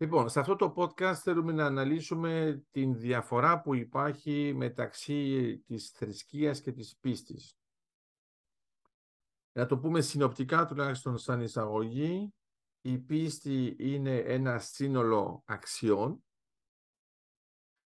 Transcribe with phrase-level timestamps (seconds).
[0.00, 6.60] Λοιπόν, σε αυτό το podcast θέλουμε να αναλύσουμε την διαφορά που υπάρχει μεταξύ της θρησκείας
[6.60, 7.58] και της πίστης.
[9.52, 12.34] Να το πούμε συνοπτικά, τουλάχιστον σαν εισαγωγή,
[12.80, 16.24] η πίστη είναι ένα σύνολο αξιών,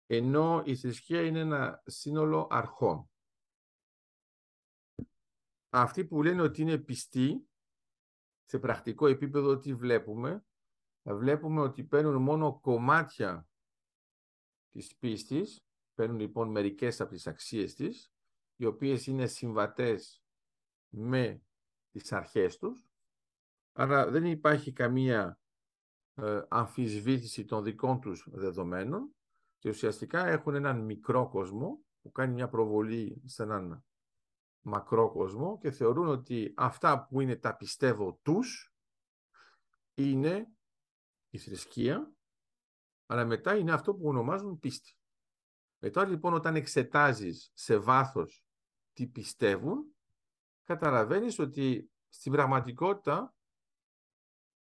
[0.05, 3.09] ενώ η θρησκεία είναι ένα σύνολο αρχών.
[5.69, 7.49] Αυτοί που λένε ότι είναι πιστοί,
[8.43, 10.43] σε πρακτικό επίπεδο τι βλέπουμε,
[11.03, 13.47] βλέπουμε ότι παίρνουν μόνο κομμάτια
[14.71, 15.57] της πίστης,
[15.93, 18.13] παίρνουν λοιπόν μερικές από τις αξίες της,
[18.55, 20.23] οι οποίες είναι συμβατές
[20.89, 21.43] με
[21.91, 22.89] τις αρχές τους,
[23.71, 25.39] άρα δεν υπάρχει καμία
[26.13, 29.15] ε, αμφισβήτηση των δικών τους δεδομένων
[29.57, 33.83] και ουσιαστικά έχουν έναν μικρό κόσμο που κάνει μια προβολή σε έναν
[34.61, 38.73] μακρό κόσμο και θεωρούν ότι αυτά που είναι τα πιστεύω τους
[39.93, 40.53] είναι
[41.29, 42.13] η θρησκεία,
[43.05, 44.93] αλλά μετά είναι αυτό που ονομάζουν πίστη.
[45.79, 48.45] Μετά λοιπόν όταν εξετάζεις σε βάθος
[48.93, 49.95] τι πιστεύουν,
[50.63, 53.35] καταλαβαίνεις ότι στην πραγματικότητα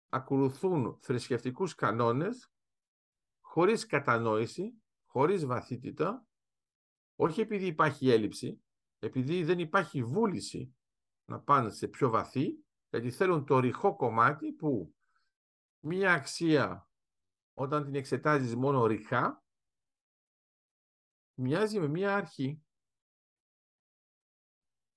[0.10, 2.52] ακολουθούν θρησκευτικούς κανόνες
[3.42, 4.74] χωρίς κατανόηση,
[5.06, 6.26] χωρίς βαθύτητα,
[7.16, 8.62] όχι επειδή υπάρχει έλλειψη,
[9.00, 10.76] επειδή δεν υπάρχει βούληση
[11.26, 14.96] να πάνε σε πιο βαθύ, γιατί θέλουν το ρηχό κομμάτι που
[15.80, 16.90] μία αξία
[17.54, 19.44] όταν την εξετάζεις μόνο ρηχά
[21.34, 22.62] μοιάζει με μία αρχή.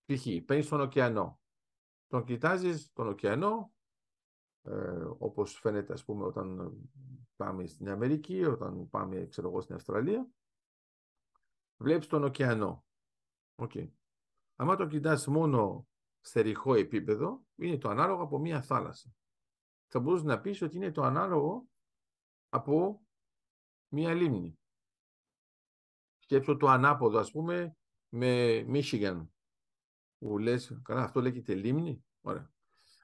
[0.05, 0.27] Π.χ.
[0.45, 1.41] παίρνεις τον ωκεανό.
[2.06, 3.73] Τον κοιτάζεις τον ωκεανό
[4.62, 6.78] ε, όπως φαίνεται ας πούμε όταν
[7.36, 10.31] πάμε στην Αμερική, όταν πάμε ξέρω εγώ στην Αυστραλία
[11.81, 12.84] βλέπεις τον ωκεανό.
[13.56, 13.91] Okay.
[14.56, 15.89] Αν το κοιτάς μόνο
[16.20, 19.14] σε ρηχό επίπεδο, είναι το ανάλογο από μία θάλασσα
[19.92, 21.68] θα μπορούσες να πεις ότι είναι το ανάλογο
[22.48, 23.02] από
[23.89, 24.58] μία λίμνη.
[26.18, 27.77] Σκέψω το ανάποδο, ας πούμε,
[28.08, 29.27] με Michigan,
[30.18, 32.05] που λες, καλά, αυτό λέγεται λίμνη.
[32.20, 32.52] Ωραία.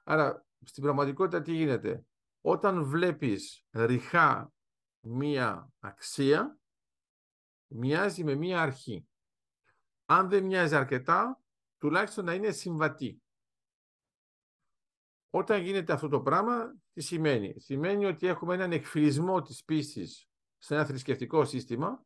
[0.03, 2.05] Άρα, στην πραγματικότητα τι γίνεται;
[2.41, 4.53] Όταν βλέπεις ρηχά
[4.99, 6.59] μία αξία,
[7.67, 9.07] μοιάζει με μία αρχή.
[10.05, 11.41] Αν δεν μοιάζει αρκετά,
[11.77, 13.21] τουλάχιστον να είναι συμβατή.
[15.29, 20.27] Όταν γίνεται αυτό το πράγμα, τι σημαίνει; Σημαίνει ότι έχουμε έναν εκφυλισμό της πίστης
[20.57, 22.05] σε ένα θρησκευτικό σύστημα,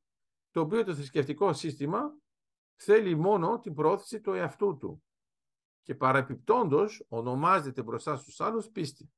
[0.52, 2.16] το οποίο το θρησκευτικό σύστημα
[2.76, 5.04] θέλει μόνο την πρόθεση του εαυτού του.
[5.82, 9.12] Και παραπιπτόντος ονομάζεται μπροστά στους άλλους πίστη.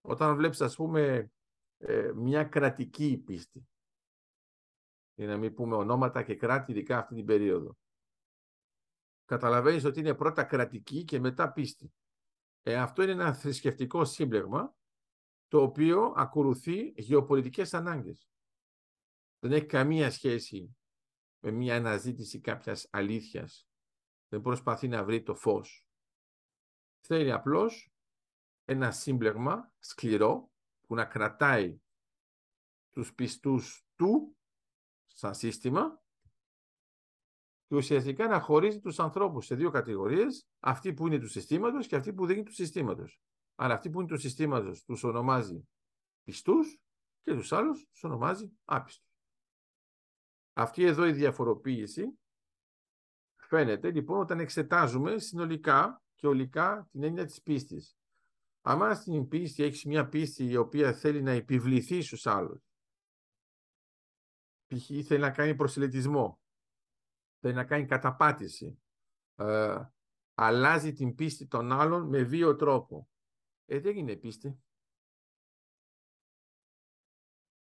[0.00, 1.30] Όταν βλέπεις ας πούμε
[1.78, 3.68] ε, μια κρατική πίστη,
[5.14, 7.76] για να μην πούμε ονόματα και κράτη ειδικά αυτή την περίοδο,
[9.24, 11.92] καταλαβαίνεις ότι είναι πρώτα κρατική και μετά πίστη.
[12.68, 14.76] Ε, αυτό είναι ένα θρησκευτικό σύμπλεγμα
[15.48, 18.30] το οποίο ακολουθεί γεωπολιτικές ανάγκες.
[19.38, 20.76] Δεν έχει καμία σχέση
[21.38, 23.68] με μια αναζήτηση κάποιας αλήθειας.
[24.28, 25.86] Δεν προσπαθεί να βρει το φως.
[27.00, 27.92] Θέλει απλώς
[28.64, 30.50] ένα σύμπλεγμα σκληρό
[30.86, 31.80] που να κρατάει
[32.90, 34.36] τους πιστούς του
[35.06, 36.02] σαν σύστημα
[37.66, 41.96] και ουσιαστικά να χωρίζει τους ανθρώπους σε δύο κατηγορίες, αυτοί που είναι του συστήματος και
[41.96, 43.20] αυτοί που δεν είναι του συστήματος.
[43.54, 45.68] Αλλά αυτοί που είναι του συστήματος τους ονομάζει
[46.22, 46.78] πιστούς
[47.22, 49.04] και τους άλλους τους ονομάζει άπιστους.
[50.52, 52.18] Αυτή εδώ η διαφοροποίηση
[53.36, 57.96] φαίνεται λοιπόν όταν εξετάζουμε συνολικά και ολικά την έννοια της πίστης.
[58.62, 62.60] Αν στην πίστη έχεις μια πίστη η οποία θέλει να επιβληθεί στους άλλους,
[64.66, 64.86] π.χ.
[65.06, 66.40] θέλει να κάνει προσελετισμό,
[67.40, 68.78] θέλει να κάνει καταπάτηση,
[69.34, 69.84] ε,
[70.34, 73.08] αλλάζει την πίστη των άλλων με βίο τρόπο.
[73.64, 74.60] Ε, δεν είναι πίστη.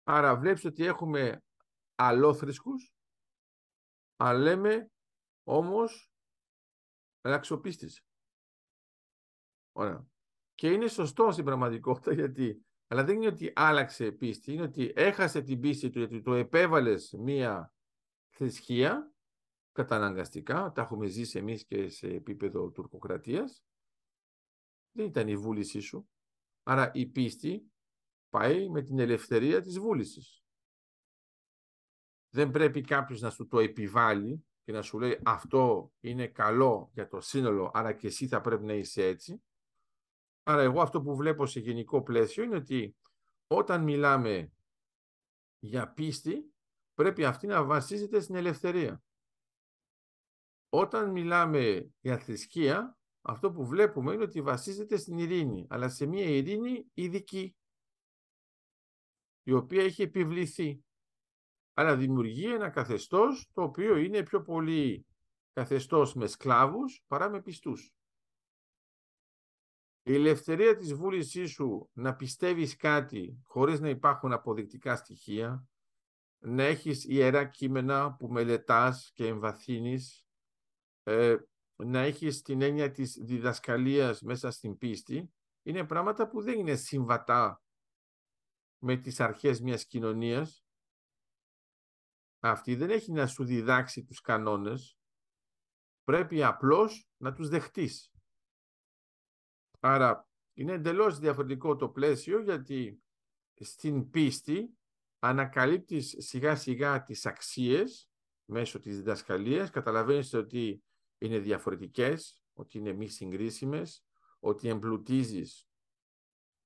[0.02, 1.42] Άρα βλέπεις ότι έχουμε
[1.94, 2.94] αλόθρησκους,
[4.16, 4.90] αλλά λέμε
[5.44, 6.12] όμως
[7.20, 8.04] ραξοπίστης.
[9.72, 10.06] Ωραία.
[10.54, 15.42] Και είναι σωστό στην πραγματικότητα γιατί, αλλά δεν είναι ότι άλλαξε πίστη, είναι ότι έχασε
[15.42, 17.74] την πίστη του γιατί το επέβαλες μία
[18.28, 19.13] θρησκεία
[19.74, 23.64] καταναγκαστικά, τα έχουμε ζήσει εμείς και σε επίπεδο τουρκοκρατίας,
[24.92, 26.08] δεν ήταν η βούλησή σου.
[26.62, 27.72] Άρα η πίστη
[28.28, 30.44] πάει με την ελευθερία της βούλησης.
[32.28, 37.08] Δεν πρέπει κάποιος να σου το επιβάλλει και να σου λέει αυτό είναι καλό για
[37.08, 39.42] το σύνολο, άρα και εσύ θα πρέπει να είσαι έτσι.
[40.42, 42.96] Άρα εγώ αυτό που βλέπω σε γενικό πλαίσιο είναι ότι
[43.46, 44.52] όταν μιλάμε
[45.58, 46.54] για πίστη,
[46.94, 49.02] πρέπει αυτή να βασίζεται στην ελευθερία.
[50.76, 56.24] Όταν μιλάμε για θρησκεία, αυτό που βλέπουμε είναι ότι βασίζεται στην ειρήνη, αλλά σε μια
[56.24, 57.56] ειρήνη ειδική.
[59.42, 60.84] η οποία έχει επιβληθεί.
[61.72, 65.06] Άρα δημιουργεί ένα καθεστώς το οποίο είναι πιο πολύ
[65.52, 67.94] καθεστώς με σκλάβους παρά με πιστούς.
[70.02, 75.68] Η ελευθερία της βούλησής σου να πιστεύεις κάτι χωρίς να υπάρχουν αποδεικτικά στοιχεία,
[76.38, 80.23] να έχεις ιερά κείμενα που μελετάς και εμβαθύνεις,
[81.04, 81.36] ε,
[81.76, 87.62] να έχεις την έννοια της διδασκαλίας μέσα στην πίστη, είναι πράγματα που δεν είναι συμβατά
[88.78, 90.64] με τις αρχές μιας κοινωνίας.
[92.40, 94.98] Αυτή δεν έχει να σου διδάξει τους κανόνες,
[96.04, 98.12] πρέπει απλώς να τους δεχτείς.
[99.80, 103.02] Άρα είναι εντελώς διαφορετικό το πλαίσιο γιατί
[103.60, 104.78] στην πίστη
[105.18, 108.08] ανακαλύπτεις σιγά σιγά τις αξίες
[108.44, 110.84] μέσω της διδασκαλίας, καταλαβαίνεις ότι
[111.26, 114.04] είναι διαφορετικές, ότι είναι μη συγκρίσιμες,
[114.38, 115.68] ότι εμπλουτίζεις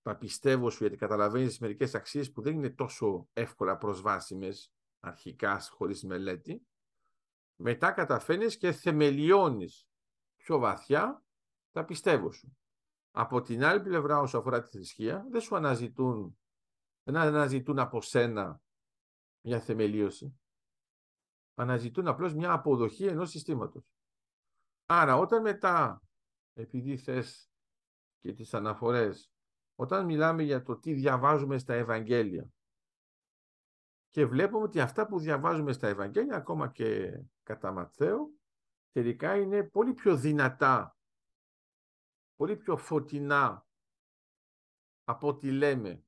[0.02, 6.02] τα πιστεύω σου γιατί καταλαβαίνεις μερικές αξίες που δεν είναι τόσο εύκολα προσβάσιμες αρχικά χωρίς
[6.05, 6.66] μελέτη.
[7.56, 9.88] Μετά καταφέρνεις και θεμελιώνεις
[10.37, 11.25] πιο βαθιά
[11.72, 12.58] τα πιστεύω σου.
[13.10, 16.38] Από την άλλη πλευρά όσο αφορά τη θρησκεία δεν σου αναζητούν,
[17.02, 18.62] δεν αναζητούν από σένα
[19.40, 20.40] μια θεμελίωση.
[21.55, 23.98] Αναζητούν απλώς μια αποδοχή ενός συστήματος.
[24.90, 26.02] Άρα όταν μετά,
[26.52, 27.50] επειδή θες
[28.19, 29.32] και τις αναφορές,
[29.75, 32.49] όταν μιλάμε για το τι διαβάζουμε στα Ευαγγέλια
[34.08, 38.31] και βλέπουμε ότι αυτά που διαβάζουμε στα Ευαγγέλια, ακόμα και κατά Ματθαίο,
[38.93, 40.96] τελικά είναι πολύ πιο δυνατά,
[42.37, 43.67] πολύ πιο φωτεινά
[45.05, 46.05] από ό,τι λέμε.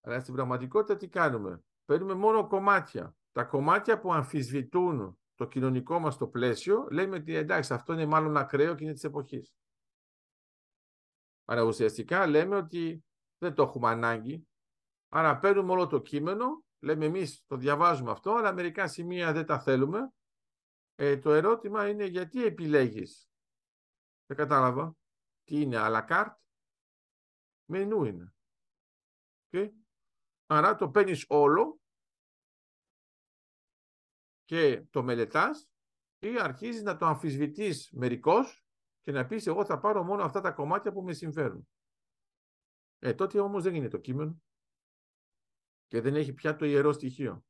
[0.00, 3.16] Αλλά στην πραγματικότητα τι κάνουμε; Παίρνουμε μόνο κομμάτια.
[3.32, 8.36] Τα κομμάτια που αμφισβητούν το κοινωνικό μας το πλαίσιο, λέμε ότι εντάξει αυτό είναι μάλλον
[8.36, 9.54] ακραίο και είναι της εποχής.
[11.44, 13.04] Άρα ουσιαστικά λέμε ότι
[13.38, 14.48] δεν το έχουμε ανάγκη.
[15.08, 19.60] Άρα παίρνουμε όλο το κείμενο, λέμε εμείς το διαβάζουμε αυτό, αλλά μερικά σημεία δεν τα
[19.60, 20.12] θέλουμε.
[20.94, 23.28] Ε, το ερώτημα είναι γιατί επιλέγεις;
[24.26, 24.96] Δεν κατάλαβα.
[25.44, 26.34] Τι είναι, à la carte;
[27.64, 28.34] Μενού είναι.
[29.50, 29.70] Okay.
[30.46, 31.80] Άρα το παίρνεις όλο
[34.46, 35.68] και το μελετάς
[36.18, 38.64] ή αρχίζεις να το αμφισβητείς μερικώς
[39.02, 41.68] και να πεις εγώ θα πάρω μόνο αυτά τα κομμάτια που με συμφέρουν.
[42.98, 44.42] Ε, τότε όμως δεν είναι το κείμενο
[45.86, 47.44] και δεν έχει πια το ιερό στοιχείο.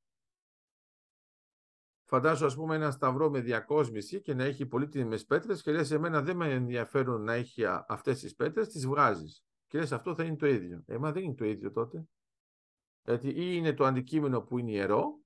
[2.09, 6.23] Φαντάσου ας πούμε ένα σταυρό με διακόσμηση και να έχει πολύτιμες πέτρες και λες εμένα
[6.23, 9.45] δεν με ενδιαφέρουν να έχει αυτές τις πέτρες, τις βγάζεις.
[9.67, 10.83] Και λες αυτό θα είναι το ίδιο.
[10.87, 12.09] Ε, δεν είναι το ίδιο τότε.
[13.03, 15.21] Γιατί ή είναι το αντικείμενο που είναι ιερό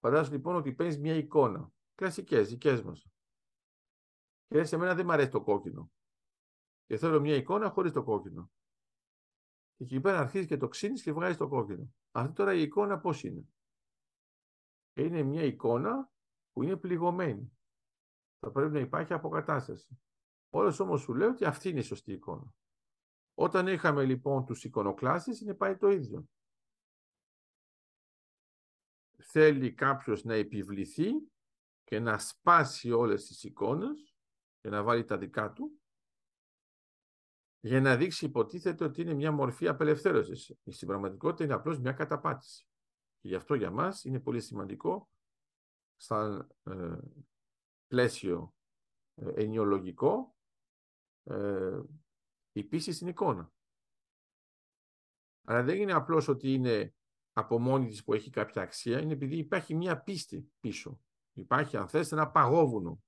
[0.00, 1.72] Φαντάζομαι λοιπόν ότι παίρνει μια εικόνα.
[1.94, 3.06] Κλασικέ, δικέ μας.
[4.46, 5.90] Και σε μένα δεν μου αρέσει το κόκκινο.
[6.86, 8.50] Και θέλω μια εικόνα χωρίς το κόκκινο.
[9.76, 11.94] Και εκεί πέρα αρχίζεις και το ξύνεις και βγάζεις το κόκκινο.
[12.10, 13.48] Αυτή τώρα η εικόνα πώς είναι;
[14.94, 16.12] Είναι μια εικόνα
[16.52, 17.58] που είναι πληγωμένη.
[18.38, 20.00] Θα πρέπει να υπάρχει αποκατάσταση.
[20.50, 22.54] Όλο όμως σου λέω ότι αυτή είναι η σωστή εικόνα.
[23.34, 26.28] Όταν είχαμε λοιπόν τους εικονοκλάσει, είναι πάει το ίδιο
[29.30, 31.10] θέλει κάποιος να επιβληθεί
[31.84, 34.16] και να σπάσει όλες τις εικόνες
[34.60, 35.80] και να βάλει τα δικά του
[37.60, 40.56] για να δείξει υποτίθεται ότι είναι μια μορφή απελευθέρωσης.
[40.66, 42.66] Στην πραγματικότητα είναι απλώς μια καταπάτηση.
[43.20, 45.10] Και γι' αυτό για μας είναι πολύ σημαντικό
[45.96, 46.98] σαν ε,
[47.86, 48.54] πλαίσιο
[49.14, 50.36] ε, ενιολογικό
[51.22, 51.80] ε,
[52.52, 53.52] η πίστη στην εικόνα.
[55.44, 56.94] Αλλά δεν είναι απλώς ότι είναι
[57.38, 61.00] από μόνη της που έχει κάποια αξία είναι επειδή υπάρχει μια πίστη πίσω.
[61.32, 63.02] Υπάρχει αν θες ένα παγόβουνο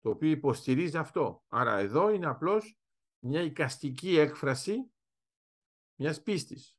[0.00, 1.44] το οποίο υποστηρίζει αυτό.
[1.48, 2.78] Άρα εδώ είναι απλώς
[3.18, 4.90] μια οικαστική έκφραση
[5.94, 6.76] μιας πίστης.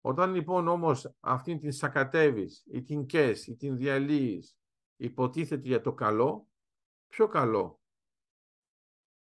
[0.00, 4.56] Όταν λοιπόν όμως αυτήν την σακατεύεις ή την κες ή την διαλύεις
[4.96, 6.48] υποτίθεται για το καλό,
[7.08, 7.81] πιο καλό;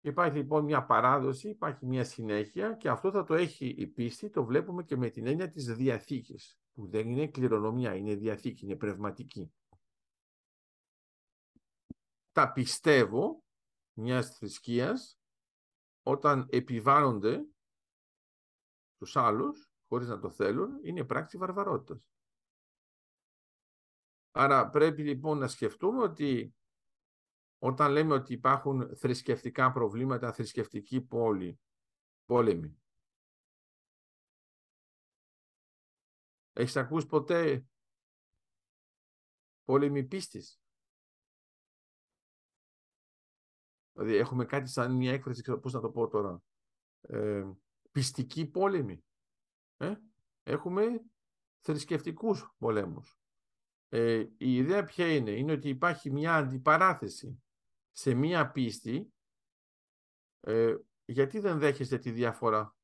[0.07, 4.45] Υπάρχει λοιπόν μια παράδοση, υπάρχει μια συνέχεια και αυτό θα το έχει η πίστη, το
[4.45, 9.53] βλέπουμε και με την έννοια της διαθήκης, που δεν είναι κληρονομιά, είναι διαθήκη, είναι πνευματική.
[12.33, 13.45] Τα πιστεύω
[13.93, 15.19] μιας θρησκείας
[16.03, 17.47] όταν επιβάλλονται
[18.97, 22.11] τους άλλους, χωρίς να το θέλουν, είναι πράξη βαρβαρότητας.
[24.31, 26.55] Άρα πρέπει λοιπόν να σκεφτούμε ότι
[27.59, 31.61] όταν λέμε ότι υπάρχουν θρησκευτικά προβλήματα, θρησκευτική πόλη,
[32.25, 32.81] πόλεμη.
[36.53, 37.67] Έχεις ακούσει ποτέ
[39.65, 40.61] πόλεμη πίστης;
[43.93, 46.43] Δηλαδή έχουμε κάτι σαν μια έκφραση, πώς να το πω τώρα,
[47.01, 47.51] ε,
[47.91, 49.05] πιστική πόλεμη.
[49.77, 49.95] Ε;
[50.43, 51.05] Έχουμε
[51.61, 53.19] θρησκευτικούς πολέμους.
[53.89, 57.43] Ε, η ιδέα ποια είναι, είναι ότι υπάρχει μια αντιπαράθεση
[57.99, 59.12] σε μια πίστη,
[60.41, 62.76] ε, γιατί δεν δέχεστε τη διαφορά;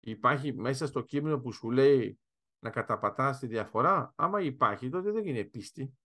[0.00, 2.20] Υπάρχει μέσα στο κείμενο που σου λέει
[2.58, 5.98] να καταπατάς τη διαφορά; Άμα υπάρχει, τότε δεν είναι πίστη.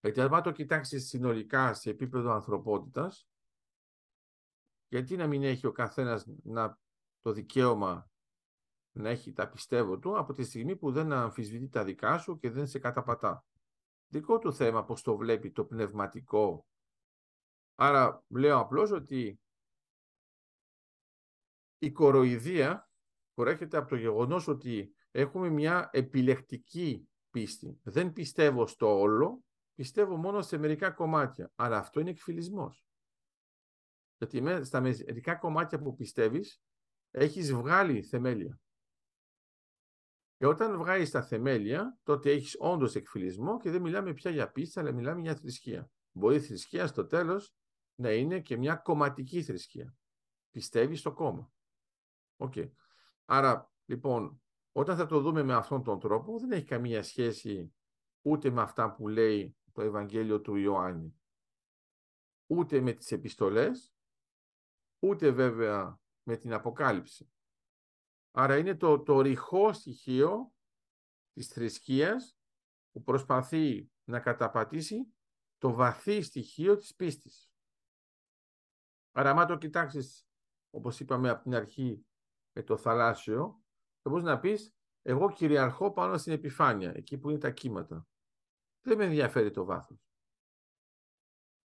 [0.00, 3.28] Γιατί αν το κοιτάξεις συνολικά σε επίπεδο ανθρωπότητας,
[4.88, 6.78] γιατί να μην έχει ο καθένας να,
[7.20, 8.10] το δικαίωμα
[8.92, 12.50] να έχει τα πιστεύω του από τη στιγμή που δεν αμφισβητεί τα δικά σου και
[12.50, 13.44] δεν σε καταπατά;
[14.12, 16.66] Δικό του θέμα πώς το βλέπει το πνευματικό.
[17.74, 19.40] Άρα λέω απλώς ότι
[21.78, 22.90] η κοροϊδία
[23.34, 27.80] προέρχεται από το γεγονός ότι έχουμε μια επιλεκτική πίστη.
[27.82, 31.52] Δεν πιστεύω στο όλο, πιστεύω μόνο σε μερικά κομμάτια.
[31.54, 32.86] Άρα αυτό είναι εκφυλισμός.
[34.16, 36.62] Γιατί στα μερικά κομμάτια που πιστεύεις,
[37.10, 38.60] έχεις βγάλει θεμέλια.
[40.40, 44.80] Και όταν βγάλει τα θεμέλια, τότε έχεις όντως εκφυλισμό και δεν μιλάμε πια για πίστη,
[44.80, 45.90] αλλά μιλάμε για θρησκεία.
[46.12, 47.54] Μπορεί η θρησκεία στο τέλος
[47.94, 49.96] να είναι και μια κομματική θρησκεία.
[50.50, 51.52] Πιστεύεις στο κόμμα.
[52.36, 52.70] Okay.
[53.24, 54.42] Άρα, λοιπόν,
[54.72, 57.74] όταν θα το δούμε με αυτόν τον τρόπο, δεν έχει καμία σχέση
[58.22, 61.20] ούτε με αυτά που λέει το Ευαγγέλιο του Ιωάννη,
[62.46, 63.94] ούτε με τις επιστολές,
[64.98, 67.30] ούτε βέβαια με την Αποκάλυψη.
[68.30, 70.52] Άρα είναι το, το ρηχό στοιχείο
[71.32, 72.36] της θρησκείας
[72.90, 75.14] που προσπαθεί να καταπατήσει
[75.58, 77.50] το βαθύ στοιχείο της πίστης.
[79.12, 80.26] Άρα, άμα το κοιτάξεις,
[80.70, 82.06] όπως είπαμε από την αρχή,
[82.52, 83.62] με το θαλάσσιο,
[84.02, 88.06] θα μπορείς να πεις, εγώ κυριαρχώ πάνω στην επιφάνεια, εκεί που είναι τα κύματα.
[88.80, 89.98] Δεν με ενδιαφέρει το βάθος.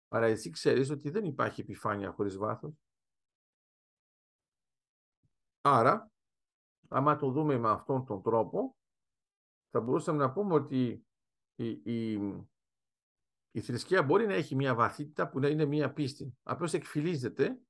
[0.07, 2.73] Άρα εσύ ξέρεις ότι δεν υπάρχει επιφάνεια χωρίς βάθος.
[5.61, 6.12] Άρα,
[6.87, 8.77] άμα το δούμε με αυτόν τον τρόπο,
[9.69, 11.05] θα μπορούσαμε να πούμε ότι
[11.55, 12.11] η, η,
[13.51, 16.37] η θρησκεία μπορεί να έχει μια βαθύτητα που να είναι μια πίστη.
[16.43, 17.61] Απλώς εκφυλίζεται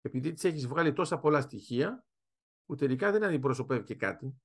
[0.00, 2.06] επειδή της έχεις βγάλει τόσα πολλά στοιχεία
[2.64, 4.40] που τελικά δεν αντιπροσωπεύει και κάτι.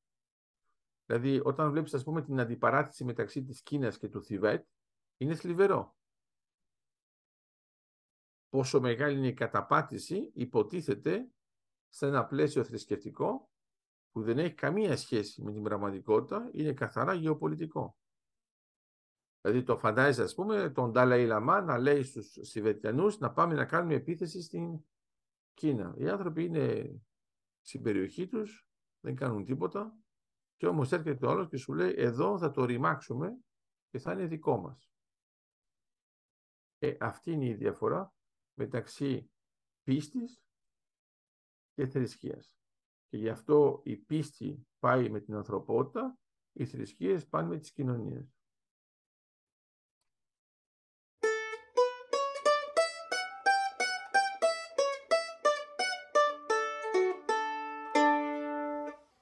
[1.05, 4.67] Δηλαδή, όταν βλέπεις, ας πούμε, την αντιπαράθεση μεταξύ της Κίνας και του Θιβέτ,
[5.17, 5.95] είναι θλιβερό.
[8.49, 11.31] Πόσο μεγάλη είναι η καταπάτηση υποτίθεται
[11.87, 13.50] σε ένα πλαίσιο θρησκευτικό
[14.11, 17.97] που δεν έχει καμία σχέση με την πραγματικότητα, είναι καθαρά γεωπολιτικό.
[19.41, 23.65] Δηλαδή το φαντάζεσαι, ας πούμε, τον Ντάλα Λαμά να λέει στους Σιβετιανούς να πάμε να
[23.65, 24.79] κάνουμε επίθεση στην
[25.53, 25.93] Κίνα.
[25.97, 26.95] Οι άνθρωποι είναι
[27.61, 28.67] στην περιοχή τους,
[28.99, 29.97] δεν κάνουν τίποτα
[30.55, 33.37] και όμως έρχεται ο άλλος και σου λέει εδώ θα το ρημάξουμε
[33.89, 34.91] και θα είναι δικό μας.
[36.77, 38.13] Ε, αυτή είναι η διαφορά
[38.53, 39.31] μεταξύ
[39.83, 40.43] πίστης
[41.73, 42.60] και θρησκείας.
[43.11, 46.19] Και γι' αυτό η πίστη πάει με την ανθρωπότητα,
[46.51, 48.40] οι θρησκείες πάνε με τις κοινωνίες.